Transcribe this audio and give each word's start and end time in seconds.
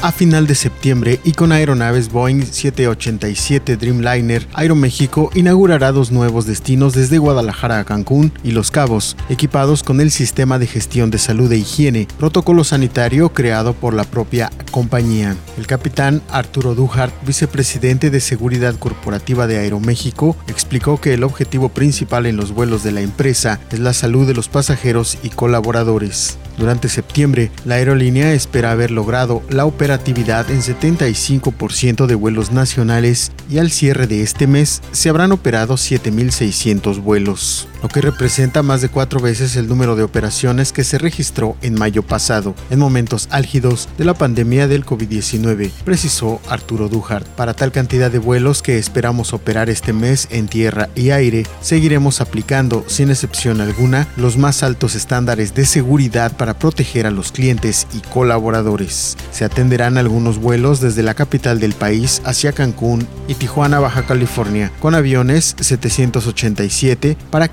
a 0.00 0.12
final 0.12 0.46
de 0.46 0.54
septiembre 0.54 1.20
y 1.24 1.32
con 1.32 1.50
aeronaves 1.50 2.10
Boeing 2.12 2.44
787 2.44 3.76
Dreamliner, 3.76 4.46
Aeroméxico 4.54 5.30
inaugurará 5.34 5.90
dos 5.90 6.12
nuevos 6.12 6.46
destinos 6.46 6.94
desde 6.94 7.18
Guadalajara 7.18 7.80
a 7.80 7.84
Cancún 7.84 8.32
y 8.44 8.52
Los 8.52 8.70
Cabos, 8.70 9.16
equipados 9.28 9.82
con 9.82 10.00
el 10.00 10.10
sistema 10.10 10.58
de 10.58 10.66
gestión 10.66 11.10
de 11.10 11.18
salud 11.18 11.50
e 11.52 11.58
higiene, 11.58 12.06
protocolo 12.18 12.62
sanitario 12.62 13.30
creado 13.30 13.72
por 13.72 13.92
la 13.92 14.04
propia 14.04 14.50
compañía. 14.70 15.36
El 15.56 15.66
capitán 15.66 16.22
Arturo 16.30 16.74
Duhart, 16.74 17.12
vicepresidente 17.26 18.10
de 18.10 18.20
Seguridad 18.20 18.76
Corporativa 18.76 19.46
de 19.46 19.58
Aeroméxico, 19.58 20.36
explicó 20.46 21.00
que 21.00 21.14
el 21.14 21.24
objetivo 21.24 21.70
principal 21.70 22.26
en 22.26 22.36
los 22.36 22.52
vuelos 22.52 22.84
de 22.84 22.92
la 22.92 23.00
empresa 23.00 23.58
es 23.72 23.80
la 23.80 23.92
salud 23.92 24.26
de 24.26 24.34
los 24.34 24.48
pasajeros 24.48 25.18
y 25.22 25.30
colaboradores. 25.30 26.38
Durante 26.58 26.88
septiembre, 26.88 27.52
la 27.64 27.76
aerolínea 27.76 28.32
espera 28.32 28.72
haber 28.72 28.90
logrado 28.90 29.42
la 29.48 29.64
operatividad 29.64 30.50
en 30.50 30.60
75% 30.60 32.06
de 32.06 32.14
vuelos 32.16 32.50
nacionales 32.50 33.30
y 33.48 33.58
al 33.58 33.70
cierre 33.70 34.08
de 34.08 34.22
este 34.22 34.48
mes 34.48 34.82
se 34.90 35.08
habrán 35.08 35.30
operado 35.30 35.74
7.600 35.74 37.00
vuelos, 37.00 37.68
lo 37.82 37.88
que 37.88 38.00
representa 38.00 38.62
más 38.62 38.80
de 38.80 38.88
cuatro 38.88 39.20
veces 39.20 39.56
el 39.56 39.68
número 39.68 39.96
de 39.96 40.02
operaciones 40.02 40.72
que 40.72 40.84
se 40.84 40.98
registró 40.98 41.56
en 41.62 41.74
mayo 41.74 42.02
pasado, 42.02 42.54
en 42.70 42.78
momentos 42.78 43.28
álgidos 43.30 43.88
de 43.98 44.04
la 44.04 44.14
pandemia 44.14 44.68
del 44.68 44.84
COVID-19, 44.84 45.70
precisó 45.84 46.40
Arturo 46.48 46.88
Duhart. 46.88 47.26
Para 47.26 47.54
tal 47.54 47.72
cantidad 47.72 48.10
de 48.10 48.18
vuelos 48.18 48.62
que 48.62 48.78
esperamos 48.78 49.32
operar 49.32 49.70
este 49.70 49.92
mes 49.92 50.28
en 50.30 50.48
tierra 50.48 50.88
y 50.94 51.10
aire, 51.10 51.46
seguiremos 51.60 52.20
aplicando, 52.20 52.84
sin 52.86 53.10
excepción 53.10 53.60
alguna, 53.60 54.08
los 54.16 54.36
más 54.36 54.62
altos 54.62 54.94
estándares 54.94 55.54
de 55.54 55.66
seguridad 55.66 56.36
para 56.36 56.58
proteger 56.58 57.06
a 57.06 57.10
los 57.10 57.32
clientes 57.32 57.86
y 57.94 58.00
colaboradores. 58.00 59.16
Se 59.32 59.44
atenderán 59.44 59.98
algunos 59.98 60.38
vuelos 60.38 60.80
desde 60.80 61.02
la 61.02 61.14
capital 61.14 61.60
del 61.60 61.74
país 61.74 62.22
hacia 62.24 62.52
Cancún 62.52 63.06
y 63.28 63.34
Tijuana, 63.34 63.78
Baja 63.78 64.06
California, 64.06 64.72
con 64.80 64.94
aviones 64.94 65.54
787 65.60 67.16
para 67.30 67.48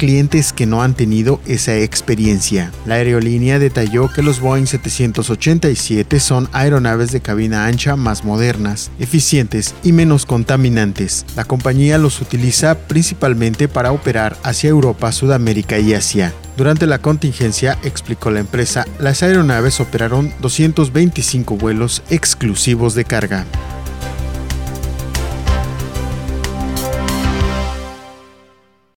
que 0.56 0.66
no 0.66 0.82
han 0.82 0.94
tenido 0.94 1.42
esa 1.46 1.76
experiencia. 1.76 2.72
La 2.86 2.96
aerolínea 2.96 3.60
detalló 3.60 4.10
que 4.10 4.24
los 4.24 4.40
Boeing 4.40 4.66
787 4.66 6.22
son 6.22 6.48
aeronaves 6.54 7.12
de 7.12 7.20
cabina 7.20 7.66
ancha 7.66 7.98
más 7.98 8.24
modernas, 8.24 8.92
eficientes 8.98 9.76
y 9.84 9.92
menos 9.92 10.26
contaminantes. 10.26 11.26
La 11.36 11.44
compañía 11.44 11.98
los 11.98 12.22
utiliza 12.22 12.76
principalmente 12.88 13.68
para 13.68 13.92
operar 13.92 14.38
hacia 14.44 14.70
Europa, 14.70 15.12
Sudamérica 15.12 15.80
y 15.80 15.94
Asia. 15.94 16.34
Durante 16.56 16.88
la 16.88 17.00
contingencia, 17.00 17.78
explicó 17.84 18.32
la 18.32 18.40
empresa, 18.40 18.86
las 19.00 19.22
aeronaves 19.22 19.82
operaron 19.82 20.32
225 20.40 21.58
vuelos 21.58 22.04
exclusivos 22.10 22.96
de 22.96 23.04
carga. 23.04 23.46